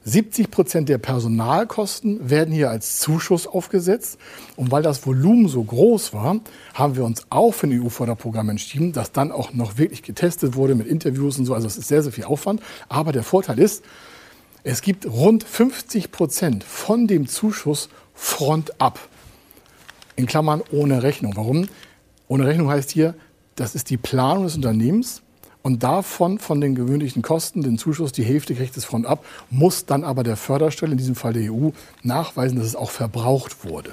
70 0.05 0.51
Prozent 0.51 0.89
der 0.89 0.99
Personalkosten 0.99 2.31
werden 2.31 2.55
hier 2.55 2.71
als 2.71 3.01
Zuschuss 3.01 3.47
aufgesetzt. 3.47 4.19
Und 4.57 4.71
weil 4.71 4.83
das 4.83 5.07
Volumen 5.07 5.49
so 5.49 5.63
groß 5.63 6.15
war, 6.15 6.41
haben 6.73 6.97
wir 6.97 7.05
uns 7.05 7.27
auch 7.29 7.53
für 7.53 7.67
ein 7.67 7.83
EU-Förderprogramm 7.83 8.49
entschieden, 8.49 8.93
das 8.93 9.13
dann 9.13 9.31
auch 9.31 9.53
noch 9.53 9.77
wirklich 9.77 10.03
getestet 10.03 10.57
wurde 10.57 10.75
mit 10.75 10.87
Interviews 10.87 11.39
und 11.39 11.45
so. 11.45 11.55
Also 11.55 11.67
es 11.67 11.77
ist 11.77 11.89
sehr, 11.89 12.03
sehr 12.03 12.13
viel 12.13 12.25
Aufwand. 12.25 12.63
Aber 12.89 13.13
der 13.13 13.23
Vorteil 13.23 13.59
ist, 13.59 13.85
es 14.65 14.81
gibt 14.81 15.07
rund 15.07 15.45
50 15.45 16.11
Prozent 16.11 16.65
von 16.65 17.07
dem 17.07 17.27
Zuschuss 17.27 17.89
front 18.15 18.81
ab. 18.81 18.99
In 20.17 20.27
Klammern 20.27 20.63
ohne 20.71 21.03
Rechnung. 21.03 21.37
Warum? 21.37 21.69
Ohne 22.27 22.47
Rechnung 22.47 22.69
heißt 22.71 22.91
hier, 22.91 23.15
das 23.55 23.75
ist 23.75 23.91
die 23.91 23.97
Planung 23.97 24.45
des 24.45 24.57
Unternehmens 24.57 25.23
und 25.63 25.83
davon, 25.83 26.39
von 26.39 26.61
den 26.61 26.75
gewöhnlichen 26.75 27.23
Kosten, 27.23 27.63
den 27.63 27.79
Zuschuss, 27.79 28.13
die 28.13 28.25
Hälfte 28.25 28.55
kriegt 28.55 28.77
es 28.77 28.85
von 28.85 29.05
ab, 29.05 29.25
muss 29.51 29.87
dann 29.87 30.05
aber 30.05 30.23
der 30.23 30.37
Förderstelle, 30.37 30.93
in 30.93 30.99
diesem 30.99 31.15
Fall 31.15 31.33
der 31.33 31.53
EU, 31.53 31.71
nachweisen, 32.03 32.57
dass 32.59 32.67
es 32.67 32.77
auch 32.77 32.91
verbraucht 32.91 33.65
wurde. 33.65 33.93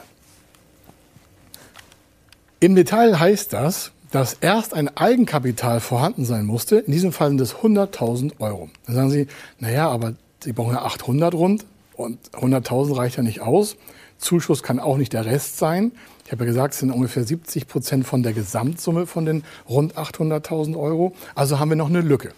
Im 2.59 2.75
Detail 2.75 3.19
heißt 3.19 3.53
das, 3.53 3.91
dass 4.11 4.33
erst 4.33 4.73
ein 4.73 4.95
Eigenkapital 4.95 5.79
vorhanden 5.79 6.25
sein 6.25 6.45
musste. 6.45 6.77
In 6.77 6.91
diesem 6.91 7.11
Fall 7.11 7.29
sind 7.29 7.41
es 7.41 7.55
100.000 7.55 8.39
Euro. 8.39 8.69
Dann 8.85 8.95
sagen 8.95 9.11
Sie, 9.11 9.27
naja, 9.59 9.89
aber 9.89 10.13
Sie 10.43 10.53
brauchen 10.53 10.73
ja 10.73 10.83
800 10.83 11.33
rund 11.33 11.65
und 11.95 12.19
100.000 12.31 12.95
reicht 12.95 13.17
ja 13.17 13.23
nicht 13.23 13.41
aus. 13.41 13.75
Zuschuss 14.17 14.63
kann 14.63 14.79
auch 14.79 14.97
nicht 14.97 15.13
der 15.13 15.25
Rest 15.25 15.57
sein. 15.57 15.91
Ich 16.25 16.31
habe 16.31 16.43
ja 16.43 16.49
gesagt, 16.49 16.73
es 16.73 16.81
sind 16.81 16.91
ungefähr 16.91 17.23
70 17.23 17.67
Prozent 17.67 18.05
von 18.05 18.23
der 18.23 18.33
Gesamtsumme 18.33 19.07
von 19.07 19.25
den 19.25 19.43
rund 19.69 19.97
800.000 19.97 20.77
Euro. 20.77 21.13
Also 21.35 21.59
haben 21.59 21.69
wir 21.69 21.75
noch 21.75 21.89
eine 21.89 22.01
Lücke. 22.01 22.31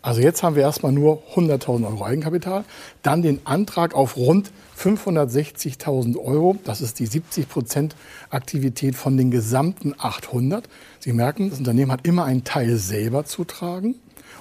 Also 0.00 0.20
jetzt 0.20 0.42
haben 0.42 0.54
wir 0.54 0.62
erstmal 0.62 0.92
nur 0.92 1.22
100.000 1.34 1.84
Euro 1.86 2.04
Eigenkapital, 2.04 2.64
dann 3.02 3.20
den 3.20 3.40
Antrag 3.44 3.94
auf 3.94 4.16
rund 4.16 4.50
560.000 4.78 6.16
Euro. 6.16 6.56
Das 6.64 6.80
ist 6.80 7.00
die 7.00 7.06
70 7.06 7.48
Prozent 7.48 7.96
Aktivität 8.30 8.94
von 8.94 9.16
den 9.16 9.30
gesamten 9.30 9.94
800. 9.98 10.68
Sie 11.00 11.12
merken, 11.12 11.50
das 11.50 11.58
Unternehmen 11.58 11.90
hat 11.90 12.06
immer 12.06 12.24
einen 12.24 12.44
Teil 12.44 12.76
selber 12.76 13.24
zu 13.24 13.44
tragen. 13.44 13.96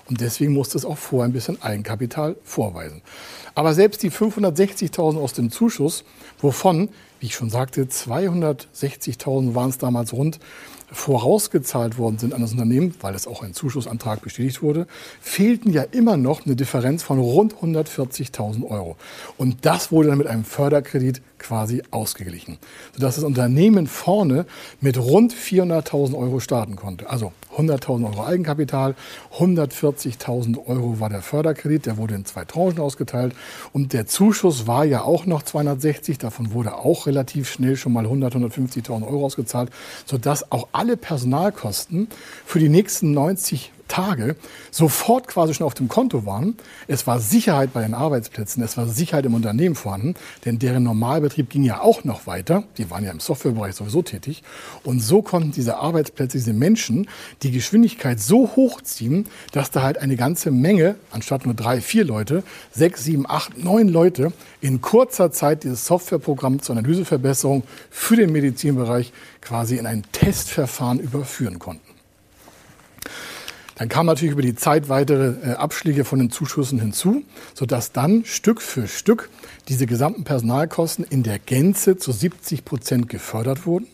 Und 0.09 0.21
deswegen 0.21 0.53
musste 0.53 0.77
es 0.77 0.85
auch 0.85 0.97
vorher 0.97 1.27
ein 1.27 1.33
bisschen 1.33 1.61
Eigenkapital 1.61 2.35
vorweisen. 2.43 3.01
Aber 3.55 3.73
selbst 3.73 4.03
die 4.03 4.11
560.000 4.11 5.17
aus 5.17 5.33
dem 5.33 5.51
Zuschuss, 5.51 6.03
wovon 6.39 6.89
wie 7.19 7.27
ich 7.27 7.35
schon 7.35 7.49
sagte, 7.49 7.83
260.000 7.83 9.55
waren 9.55 9.69
es 9.69 9.77
damals 9.77 10.13
rund, 10.13 10.39
vorausgezahlt 10.91 11.97
worden 11.97 12.17
sind 12.17 12.33
an 12.33 12.41
das 12.41 12.51
Unternehmen, 12.51 12.93
weil 13.01 13.13
es 13.13 13.27
auch 13.27 13.43
ein 13.43 13.53
Zuschussantrag 13.53 14.21
bestätigt 14.21 14.61
wurde, 14.61 14.87
fehlten 15.19 15.71
ja 15.71 15.83
immer 15.83 16.15
noch 16.15 16.45
eine 16.45 16.55
Differenz 16.55 17.03
von 17.03 17.19
rund 17.19 17.55
140.000 17.55 18.69
Euro. 18.69 18.95
Und 19.37 19.65
das 19.65 19.91
wurde 19.91 20.09
dann 20.09 20.17
mit 20.17 20.27
einem 20.27 20.45
Förderkredit 20.45 21.21
quasi 21.39 21.83
ausgeglichen, 21.91 22.57
sodass 22.93 23.15
das 23.15 23.23
Unternehmen 23.23 23.87
vorne 23.87 24.45
mit 24.81 24.97
rund 24.97 25.33
400.000 25.33 26.17
Euro 26.17 26.39
starten 26.39 26.75
konnte. 26.75 27.09
Also 27.09 27.33
100.000 27.57 28.05
Euro 28.05 28.25
Eigenkapital, 28.25 28.95
140.000 29.37 30.67
Euro 30.67 30.99
war 30.99 31.09
der 31.09 31.21
Förderkredit, 31.21 31.85
der 31.85 31.97
wurde 31.97 32.15
in 32.15 32.25
zwei 32.25 32.45
Tranchen 32.45 32.79
ausgeteilt 32.79 33.33
und 33.73 33.93
der 33.93 34.07
Zuschuss 34.07 34.67
war 34.67 34.85
ja 34.85 35.01
auch 35.01 35.25
noch 35.25 35.43
260, 35.43 36.17
davon 36.17 36.53
wurde 36.53 36.75
auch 36.75 37.07
relativ 37.07 37.49
schnell 37.49 37.75
schon 37.75 37.93
mal 37.93 38.03
100, 38.03 38.35
150.000 38.35 39.07
Euro 39.07 39.25
ausgezahlt, 39.25 39.71
sodass 40.05 40.51
auch 40.51 40.67
alle 40.71 40.97
Personalkosten 40.97 42.07
für 42.45 42.59
die 42.59 42.69
nächsten 42.69 43.11
90 43.11 43.71
Tage 43.87 44.35
sofort 44.71 45.27
quasi 45.27 45.53
schon 45.53 45.65
auf 45.65 45.73
dem 45.73 45.87
Konto 45.87 46.25
waren. 46.25 46.55
Es 46.87 47.07
war 47.07 47.19
Sicherheit 47.19 47.73
bei 47.73 47.81
den 47.81 47.93
Arbeitsplätzen, 47.93 48.63
es 48.63 48.77
war 48.77 48.87
Sicherheit 48.87 49.25
im 49.25 49.33
Unternehmen 49.33 49.75
vorhanden, 49.75 50.15
denn 50.45 50.59
deren 50.59 50.83
Normalbetrieb 50.83 51.49
ging 51.49 51.63
ja 51.63 51.81
auch 51.81 52.03
noch 52.03 52.27
weiter. 52.27 52.63
Die 52.77 52.89
waren 52.89 53.03
ja 53.03 53.11
im 53.11 53.19
Softwarebereich 53.19 53.75
sowieso 53.75 54.01
tätig. 54.01 54.43
Und 54.83 54.99
so 54.99 55.21
konnten 55.21 55.51
diese 55.51 55.77
Arbeitsplätze, 55.77 56.37
diese 56.37 56.53
Menschen 56.53 57.07
die 57.43 57.51
Geschwindigkeit 57.51 58.19
so 58.19 58.55
hochziehen, 58.55 59.25
dass 59.51 59.71
da 59.71 59.83
halt 59.83 59.97
eine 59.97 60.15
ganze 60.15 60.51
Menge, 60.51 60.95
anstatt 61.11 61.45
nur 61.45 61.53
drei, 61.53 61.81
vier 61.81 62.05
Leute, 62.05 62.43
sechs, 62.71 63.03
sieben, 63.03 63.25
acht, 63.27 63.57
neun 63.57 63.87
Leute 63.87 64.31
in 64.61 64.81
kurzer 64.81 65.31
Zeit 65.31 65.63
dieses 65.63 65.85
Softwareprogramm 65.85 66.61
zur 66.61 66.77
Analyseverbesserung 66.77 67.63
für 67.89 68.15
den 68.15 68.31
Medizinbereich 68.31 69.13
quasi 69.41 69.77
in 69.77 69.85
ein 69.85 70.03
Testverfahren 70.11 70.99
überführen 70.99 71.59
konnten. 71.59 71.87
Dann 73.77 73.89
kamen 73.89 74.07
natürlich 74.07 74.33
über 74.33 74.41
die 74.41 74.55
Zeit 74.55 74.89
weitere 74.89 75.51
äh, 75.51 75.53
Abschläge 75.53 76.03
von 76.03 76.17
den 76.19 76.31
Zuschüssen 76.31 76.79
hinzu, 76.79 77.23
sodass 77.53 77.91
dann 77.91 78.25
Stück 78.25 78.61
für 78.61 78.87
Stück 78.87 79.29
diese 79.67 79.85
gesamten 79.85 80.23
Personalkosten 80.23 81.05
in 81.05 81.21
der 81.21 81.37
Gänze 81.37 81.97
zu 81.97 82.11
70 82.11 82.65
Prozent 82.65 83.07
gefördert 83.07 83.67
wurden. 83.67 83.87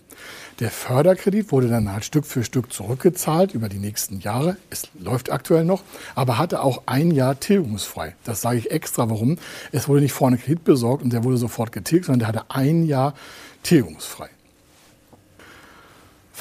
Der 0.59 0.69
Förderkredit 0.69 1.51
wurde 1.51 1.67
dann 1.67 1.91
halt 1.91 2.05
Stück 2.05 2.25
für 2.25 2.43
Stück 2.43 2.71
zurückgezahlt 2.71 3.53
über 3.53 3.67
die 3.67 3.79
nächsten 3.79 4.19
Jahre. 4.19 4.55
Es 4.69 4.87
läuft 4.97 5.31
aktuell 5.31 5.65
noch, 5.65 5.83
aber 6.15 6.37
hatte 6.37 6.61
auch 6.61 6.83
ein 6.85 7.11
Jahr 7.11 7.39
tilgungsfrei. 7.39 8.15
Das 8.23 8.41
sage 8.41 8.59
ich 8.59 8.71
extra, 8.71 9.09
warum. 9.09 9.37
Es 9.71 9.89
wurde 9.89 10.01
nicht 10.01 10.13
vorne 10.13 10.37
Kredit 10.37 10.63
besorgt 10.63 11.03
und 11.03 11.11
der 11.11 11.23
wurde 11.23 11.37
sofort 11.37 11.71
getilgt, 11.71 12.05
sondern 12.05 12.19
der 12.19 12.27
hatte 12.29 12.45
ein 12.49 12.85
Jahr 12.85 13.15
tilgungsfrei. 13.63 14.29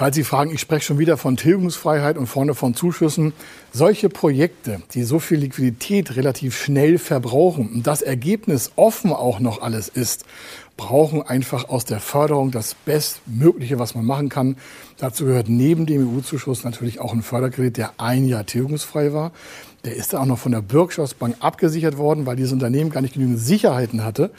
Falls 0.03 0.17
Sie 0.17 0.25
fragen, 0.25 0.53
ich 0.53 0.61
spreche 0.61 0.85
schon 0.85 0.99
wieder 0.99 1.17
von 1.17 1.37
Tilgungsfreiheit 1.37 2.19
und 2.19 2.27
vorne 2.27 2.57
von 2.57 2.75
Zuschüssen. 2.75 3.33
Solche 3.73 4.09
Projekte, 4.09 4.83
die 4.95 5.05
so 5.05 5.21
viel 5.21 5.39
Liquidität 5.39 6.17
relativ 6.17 6.61
schnell 6.61 6.99
verbrauchen 6.99 7.71
und 7.73 7.87
das 7.87 8.03
Ergebnis 8.03 8.73
offen 8.75 9.13
auch 9.13 9.39
noch 9.39 9.63
alles 9.63 9.89
ist, 9.89 10.25
brauchen 10.77 11.23
einfach 11.23 11.69
aus 11.69 11.85
der 11.85 12.01
Förderung 12.01 12.51
das 12.51 12.75
Bestmögliche, 12.75 13.79
was 13.79 13.95
man 13.95 14.05
machen 14.05 14.29
kann. 14.29 14.57
Dazu 14.99 15.25
gehört 15.25 15.49
neben 15.49 15.87
dem 15.87 16.17
EU-Zuschuss 16.17 16.65
natürlich 16.65 16.99
auch 16.99 17.13
ein 17.13 17.23
Förderkredit, 17.23 17.77
der 17.77 17.93
ein 17.99 18.27
Jahr 18.27 18.45
tilgungsfrei 18.45 19.13
war. 19.13 19.31
Der 19.85 19.95
ist 19.95 20.15
dann 20.15 20.23
auch 20.23 20.27
noch 20.27 20.39
von 20.41 20.51
der 20.51 20.63
Bürgschaftsbank 20.63 21.37
abgesichert 21.39 21.97
worden, 21.97 22.27
weil 22.27 22.35
dieses 22.35 22.53
Unternehmen 22.53 22.91
gar 22.91 23.03
nicht 23.03 23.15
genügend 23.15 23.39
Sicherheiten 23.39 24.03
hatte 24.03 24.33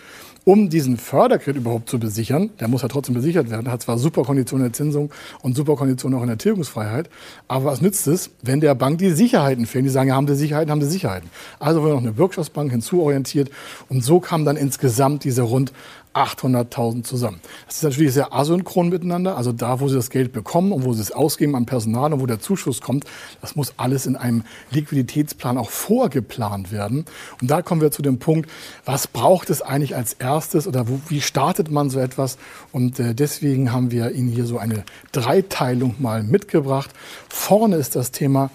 um 0.45 0.69
diesen 0.69 0.97
Förderkredit 0.97 1.61
überhaupt 1.61 1.89
zu 1.89 1.99
besichern, 1.99 2.49
der 2.59 2.67
muss 2.67 2.81
ja 2.81 2.87
trotzdem 2.87 3.15
besichert 3.15 3.49
werden, 3.49 3.71
hat 3.71 3.81
zwar 3.81 3.97
super 3.97 4.23
Konditionen 4.23 4.65
in 4.65 4.71
der 4.71 4.77
Zinsung 4.77 5.11
und 5.41 5.55
super 5.55 5.75
Konditionen 5.75 6.17
auch 6.17 6.23
in 6.23 6.27
der 6.27 6.37
Tilgungsfreiheit, 6.37 7.09
aber 7.47 7.65
was 7.65 7.81
nützt 7.81 8.07
es, 8.07 8.29
wenn 8.41 8.59
der 8.59 8.75
Bank 8.75 8.97
die 8.97 9.11
Sicherheiten 9.11 9.65
fehlen? 9.65 9.85
Die 9.85 9.89
sagen, 9.89 10.09
ja, 10.09 10.15
haben 10.15 10.27
sie 10.27 10.35
Sicherheiten, 10.35 10.71
haben 10.71 10.81
sie 10.81 10.89
Sicherheiten. 10.89 11.29
Also 11.59 11.81
wurde 11.81 11.93
noch 11.93 12.01
eine 12.01 12.11
Bürgschaftsbank 12.11 12.71
hinzuorientiert 12.71 13.49
und 13.89 14.03
so 14.03 14.19
kam 14.19 14.45
dann 14.45 14.57
insgesamt 14.57 15.23
diese 15.23 15.43
rund 15.43 15.71
800.000 16.13 17.03
zusammen. 17.03 17.39
Das 17.65 17.77
ist 17.77 17.83
natürlich 17.83 18.13
sehr 18.13 18.33
asynchron 18.33 18.89
miteinander. 18.89 19.37
Also 19.37 19.51
da, 19.51 19.79
wo 19.79 19.87
sie 19.87 19.95
das 19.95 20.09
Geld 20.09 20.31
bekommen 20.31 20.71
und 20.71 20.85
wo 20.85 20.93
sie 20.93 21.01
es 21.01 21.11
ausgeben 21.11 21.55
an 21.55 21.65
Personal 21.65 22.13
und 22.13 22.21
wo 22.21 22.25
der 22.25 22.39
Zuschuss 22.39 22.81
kommt, 22.81 23.05
das 23.41 23.55
muss 23.55 23.73
alles 23.77 24.05
in 24.05 24.15
einem 24.15 24.43
Liquiditätsplan 24.71 25.57
auch 25.57 25.69
vorgeplant 25.69 26.71
werden. 26.71 27.05
Und 27.41 27.49
da 27.49 27.61
kommen 27.61 27.81
wir 27.81 27.91
zu 27.91 28.01
dem 28.01 28.19
Punkt, 28.19 28.49
was 28.85 29.07
braucht 29.07 29.49
es 29.49 29.61
eigentlich 29.61 29.95
als 29.95 30.13
erstes 30.13 30.67
oder 30.67 30.87
wo, 30.87 30.99
wie 31.07 31.21
startet 31.21 31.71
man 31.71 31.89
so 31.89 31.99
etwas? 31.99 32.37
Und 32.71 32.99
äh, 32.99 33.15
deswegen 33.15 33.71
haben 33.71 33.91
wir 33.91 34.11
Ihnen 34.11 34.29
hier 34.29 34.45
so 34.45 34.57
eine 34.57 34.83
Dreiteilung 35.11 35.95
mal 35.99 36.23
mitgebracht. 36.23 36.91
Vorne 37.29 37.77
ist 37.77 37.95
das 37.95 38.11
Thema, 38.11 38.51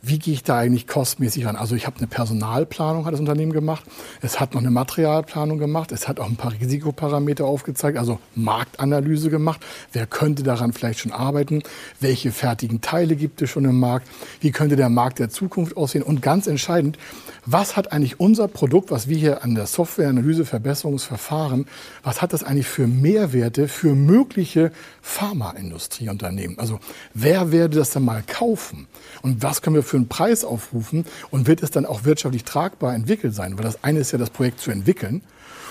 wie 0.00 0.18
gehe 0.18 0.34
ich 0.34 0.44
da 0.44 0.58
eigentlich 0.58 0.86
kostmäßig 0.86 1.46
ran? 1.46 1.56
Also 1.56 1.74
ich 1.74 1.86
habe 1.86 1.98
eine 1.98 2.06
Personalplanung, 2.06 3.04
hat 3.04 3.12
das 3.12 3.20
Unternehmen 3.20 3.52
gemacht. 3.52 3.84
Es 4.22 4.38
hat 4.38 4.54
noch 4.54 4.60
eine 4.60 4.70
Materialplanung 4.70 5.58
gemacht. 5.58 5.90
Es 5.90 6.06
hat 6.06 6.20
auch 6.20 6.28
ein 6.28 6.36
paar 6.36 6.52
Risikoparameter 6.52 7.44
aufgezeigt, 7.44 7.98
also 7.98 8.20
Marktanalyse 8.36 9.28
gemacht. 9.28 9.60
Wer 9.92 10.06
könnte 10.06 10.44
daran 10.44 10.72
vielleicht 10.72 11.00
schon 11.00 11.12
arbeiten? 11.12 11.62
Welche 12.00 12.30
fertigen 12.30 12.80
Teile 12.80 13.16
gibt 13.16 13.42
es 13.42 13.50
schon 13.50 13.64
im 13.64 13.80
Markt? 13.80 14.08
Wie 14.40 14.52
könnte 14.52 14.76
der 14.76 14.88
Markt 14.88 15.18
der 15.18 15.30
Zukunft 15.30 15.76
aussehen? 15.76 16.02
Und 16.02 16.22
ganz 16.22 16.46
entscheidend, 16.46 16.96
was 17.44 17.76
hat 17.76 17.92
eigentlich 17.92 18.20
unser 18.20 18.46
Produkt, 18.46 18.90
was 18.90 19.08
wir 19.08 19.16
hier 19.16 19.42
an 19.42 19.54
der 19.54 19.66
Softwareanalyse 19.66 20.44
Verbesserungsverfahren, 20.44 21.66
was 22.02 22.22
hat 22.22 22.32
das 22.32 22.44
eigentlich 22.44 22.68
für 22.68 22.86
Mehrwerte 22.86 23.68
für 23.68 23.94
mögliche 23.94 24.70
Pharmaindustrieunternehmen? 25.02 26.58
Also 26.58 26.78
wer 27.14 27.50
werde 27.50 27.78
das 27.78 27.90
dann 27.90 28.04
mal 28.04 28.22
kaufen? 28.26 28.86
Und 29.22 29.42
was 29.42 29.62
können 29.62 29.76
wir 29.76 29.82
für 29.88 29.96
einen 29.96 30.08
Preis 30.08 30.44
aufrufen? 30.44 31.04
Und 31.30 31.46
wird 31.46 31.62
es 31.62 31.70
dann 31.70 31.86
auch 31.86 32.04
wirtschaftlich 32.04 32.44
tragbar 32.44 32.94
entwickelt 32.94 33.34
sein? 33.34 33.56
Weil 33.56 33.64
das 33.64 33.82
eine 33.82 34.00
ist 34.00 34.12
ja 34.12 34.18
das 34.18 34.30
Projekt 34.30 34.60
zu 34.60 34.70
entwickeln. 34.70 35.22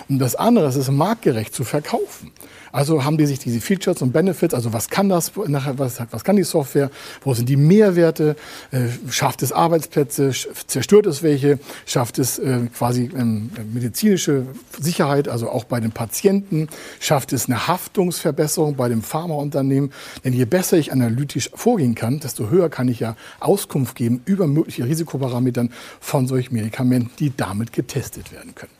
Und 0.09 0.19
das 0.19 0.35
andere 0.35 0.67
ist 0.67 0.91
marktgerecht 0.91 1.53
zu 1.53 1.63
verkaufen. 1.63 2.31
Also 2.71 3.03
haben 3.03 3.17
die 3.17 3.25
sich 3.25 3.39
diese 3.39 3.61
Features 3.61 4.01
und 4.01 4.11
Benefits, 4.11 4.53
also 4.53 4.73
was 4.73 4.89
kann 4.89 5.09
das, 5.09 5.31
was 5.35 6.23
kann 6.23 6.35
die 6.35 6.43
Software, 6.43 6.91
wo 7.23 7.33
sind 7.33 7.49
die 7.49 7.55
Mehrwerte, 7.55 8.35
äh, 8.71 8.87
schafft 9.09 9.41
es 9.41 9.51
Arbeitsplätze, 9.51 10.31
zerstört 10.67 11.05
es 11.05 11.23
welche, 11.23 11.59
schafft 11.85 12.19
es 12.19 12.39
äh, 12.39 12.59
quasi 12.77 13.09
ähm, 13.17 13.49
medizinische 13.73 14.45
Sicherheit, 14.79 15.27
also 15.27 15.49
auch 15.49 15.63
bei 15.63 15.79
den 15.79 15.91
Patienten, 15.91 16.67
schafft 16.99 17.33
es 17.33 17.47
eine 17.47 17.67
Haftungsverbesserung 17.67 18.75
bei 18.75 18.89
dem 18.89 19.01
Pharmaunternehmen. 19.01 19.91
Denn 20.23 20.33
je 20.33 20.45
besser 20.45 20.77
ich 20.77 20.91
analytisch 20.91 21.49
vorgehen 21.55 21.95
kann, 21.95 22.19
desto 22.19 22.49
höher 22.49 22.69
kann 22.69 22.89
ich 22.89 22.99
ja 22.99 23.15
Auskunft 23.39 23.95
geben 23.95 24.21
über 24.25 24.47
mögliche 24.47 24.85
Risikoparametern 24.85 25.71
von 25.99 26.27
solchen 26.27 26.53
Medikamenten, 26.53 27.11
die 27.19 27.35
damit 27.35 27.73
getestet 27.73 28.31
werden 28.31 28.53
können. 28.53 28.76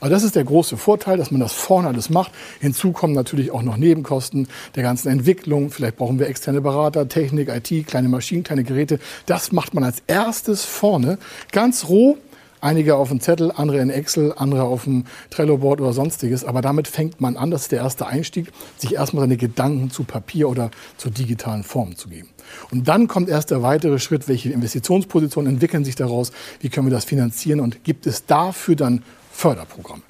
Also 0.00 0.14
das 0.14 0.22
ist 0.22 0.36
der 0.36 0.44
große 0.44 0.76
Vorteil, 0.76 1.16
dass 1.16 1.30
man 1.30 1.40
das 1.40 1.52
vorne 1.52 1.88
alles 1.88 2.10
macht. 2.10 2.32
Hinzu 2.60 2.92
kommen 2.92 3.14
natürlich 3.14 3.50
auch 3.50 3.62
noch 3.62 3.76
Nebenkosten 3.76 4.48
der 4.74 4.82
ganzen 4.82 5.08
Entwicklung. 5.08 5.70
Vielleicht 5.70 5.96
brauchen 5.96 6.18
wir 6.18 6.28
externe 6.28 6.60
Berater, 6.60 7.08
Technik, 7.08 7.48
IT, 7.48 7.86
kleine 7.86 8.08
Maschinen, 8.08 8.42
kleine 8.42 8.64
Geräte. 8.64 8.98
Das 9.26 9.52
macht 9.52 9.74
man 9.74 9.84
als 9.84 10.02
erstes 10.06 10.64
vorne 10.64 11.18
ganz 11.52 11.88
roh 11.88 12.16
Einige 12.62 12.96
auf 12.96 13.08
dem 13.08 13.20
Zettel, 13.20 13.52
andere 13.52 13.78
in 13.78 13.88
Excel, 13.88 14.34
andere 14.36 14.64
auf 14.64 14.84
dem 14.84 15.04
Trello-Board 15.30 15.80
oder 15.80 15.94
sonstiges. 15.94 16.44
Aber 16.44 16.60
damit 16.60 16.88
fängt 16.88 17.20
man 17.20 17.36
an, 17.36 17.50
das 17.50 17.62
ist 17.62 17.72
der 17.72 17.78
erste 17.80 18.06
Einstieg, 18.06 18.52
sich 18.76 18.94
erstmal 18.94 19.22
seine 19.22 19.38
Gedanken 19.38 19.90
zu 19.90 20.04
Papier 20.04 20.48
oder 20.48 20.70
zur 20.98 21.10
digitalen 21.10 21.62
Form 21.62 21.96
zu 21.96 22.08
geben. 22.08 22.28
Und 22.70 22.86
dann 22.88 23.08
kommt 23.08 23.30
erst 23.30 23.50
der 23.50 23.62
weitere 23.62 23.98
Schritt, 23.98 24.28
welche 24.28 24.50
Investitionspositionen 24.50 25.54
entwickeln 25.54 25.84
sich 25.84 25.96
daraus, 25.96 26.32
wie 26.60 26.68
können 26.68 26.86
wir 26.86 26.92
das 26.92 27.06
finanzieren 27.06 27.60
und 27.60 27.82
gibt 27.82 28.06
es 28.06 28.26
dafür 28.26 28.76
dann 28.76 29.02
Förderprogramme. 29.40 30.02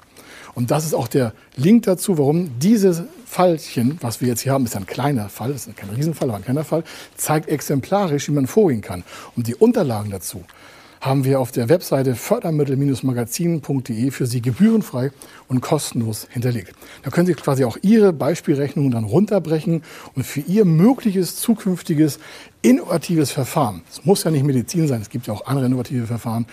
Und 0.53 0.71
das 0.71 0.85
ist 0.85 0.93
auch 0.93 1.07
der 1.07 1.33
Link 1.55 1.83
dazu, 1.83 2.17
warum 2.17 2.59
dieses 2.59 3.03
Fallchen, 3.25 3.97
was 4.01 4.19
wir 4.19 4.27
jetzt 4.27 4.41
hier 4.41 4.51
haben, 4.51 4.65
ist 4.65 4.75
ein 4.75 4.85
kleiner 4.85 5.29
Fall, 5.29 5.51
ist 5.51 5.73
kein 5.77 5.89
Riesenfall, 5.89 6.27
aber 6.27 6.39
ein 6.39 6.43
kleiner 6.43 6.65
Fall, 6.65 6.83
zeigt 7.15 7.47
exemplarisch, 7.47 8.27
wie 8.27 8.33
man 8.33 8.45
vorgehen 8.45 8.81
kann. 8.81 9.05
Und 9.37 9.47
die 9.47 9.55
Unterlagen 9.55 10.11
dazu 10.11 10.43
haben 10.99 11.23
wir 11.23 11.39
auf 11.39 11.51
der 11.51 11.69
Webseite 11.69 12.15
fördermittel-magazin.de 12.15 14.11
für 14.11 14.25
Sie 14.27 14.41
gebührenfrei 14.41 15.11
und 15.47 15.61
kostenlos 15.61 16.27
hinterlegt. 16.29 16.75
Da 17.03 17.09
können 17.09 17.25
Sie 17.25 17.33
quasi 17.33 17.63
auch 17.63 17.77
Ihre 17.81 18.11
Beispielrechnungen 18.11 18.91
dann 18.91 19.05
runterbrechen 19.05 19.81
und 20.13 20.25
für 20.25 20.41
Ihr 20.41 20.65
mögliches 20.65 21.37
zukünftiges 21.37 22.19
innovatives 22.61 23.31
Verfahren, 23.31 23.81
es 23.89 24.03
muss 24.03 24.25
ja 24.25 24.31
nicht 24.31 24.43
Medizin 24.43 24.89
sein, 24.89 25.01
es 25.01 25.09
gibt 25.09 25.25
ja 25.25 25.33
auch 25.33 25.45
andere 25.47 25.67
innovative 25.67 26.05
Verfahren, 26.05 26.45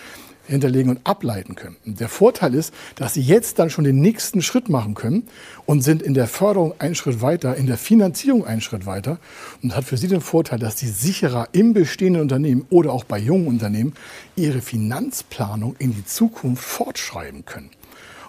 hinterlegen 0.49 0.89
und 0.89 0.99
ableiten 1.05 1.55
können. 1.55 1.77
Und 1.85 1.99
der 1.99 2.09
Vorteil 2.09 2.53
ist, 2.53 2.73
dass 2.95 3.13
Sie 3.13 3.21
jetzt 3.21 3.59
dann 3.59 3.69
schon 3.69 3.83
den 3.83 4.01
nächsten 4.01 4.41
Schritt 4.41 4.69
machen 4.69 4.93
können 4.95 5.27
und 5.65 5.81
sind 5.81 6.01
in 6.01 6.13
der 6.13 6.27
Förderung 6.27 6.73
einen 6.79 6.95
Schritt 6.95 7.21
weiter, 7.21 7.55
in 7.55 7.67
der 7.67 7.77
Finanzierung 7.77 8.45
einen 8.45 8.61
Schritt 8.61 8.85
weiter. 8.85 9.19
Und 9.61 9.69
das 9.69 9.77
hat 9.77 9.85
für 9.85 9.97
Sie 9.97 10.07
den 10.07 10.21
Vorteil, 10.21 10.59
dass 10.59 10.77
Sie 10.77 10.87
sicherer 10.87 11.49
im 11.51 11.73
bestehenden 11.73 12.21
Unternehmen 12.21 12.65
oder 12.69 12.91
auch 12.91 13.03
bei 13.03 13.19
jungen 13.19 13.47
Unternehmen 13.47 13.93
Ihre 14.35 14.61
Finanzplanung 14.61 15.75
in 15.79 15.93
die 15.93 16.05
Zukunft 16.05 16.63
fortschreiben 16.63 17.45
können. 17.45 17.69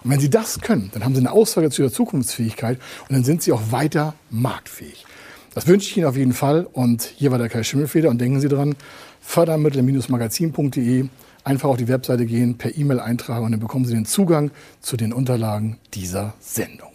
Und 0.03 0.11
wenn 0.11 0.19
Sie 0.19 0.29
das 0.29 0.61
können, 0.61 0.89
dann 0.93 1.03
haben 1.05 1.13
Sie 1.13 1.21
eine 1.21 1.31
Aussage 1.31 1.69
zu 1.69 1.83
Ihrer 1.83 1.91
Zukunftsfähigkeit 1.91 2.79
und 3.07 3.15
dann 3.15 3.23
sind 3.23 3.43
Sie 3.43 3.51
auch 3.51 3.71
weiter 3.71 4.15
marktfähig. 4.29 5.05
Das 5.53 5.67
wünsche 5.67 5.89
ich 5.89 5.97
Ihnen 5.97 6.05
auf 6.07 6.15
jeden 6.15 6.33
Fall. 6.33 6.67
Und 6.71 7.03
hier 7.03 7.31
war 7.31 7.37
der 7.37 7.49
Kai 7.49 7.63
Schimmelfeder. 7.63 8.09
Und 8.09 8.21
denken 8.21 8.39
Sie 8.39 8.47
dran, 8.47 8.75
fördermittel-magazin.de. 9.21 11.05
Einfach 11.43 11.69
auf 11.69 11.77
die 11.77 11.87
Webseite 11.87 12.25
gehen, 12.25 12.57
per 12.57 12.77
E-Mail 12.77 12.99
eintragen 12.99 13.45
und 13.45 13.51
dann 13.51 13.59
bekommen 13.59 13.85
Sie 13.85 13.93
den 13.93 14.05
Zugang 14.05 14.51
zu 14.79 14.95
den 14.95 15.11
Unterlagen 15.11 15.77
dieser 15.93 16.33
Sendung. 16.39 16.90